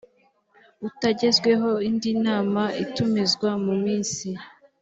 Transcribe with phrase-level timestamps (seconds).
[0.87, 4.27] utagezweho indi nama itumizwa mu minsi